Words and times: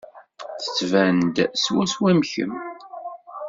Tettban-d 0.63 1.35
swaswa 1.63 2.07
am 2.11 2.21
kemm. 2.31 2.53